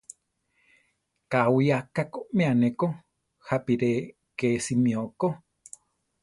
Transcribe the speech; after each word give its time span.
Káwi 1.31 1.65
aká 1.79 2.03
koʼmea 2.13 2.51
neko, 2.61 2.87
jápi 3.47 3.73
re 3.81 3.91
ké 4.37 4.47
simió 4.65 5.01
ko. 5.19 5.29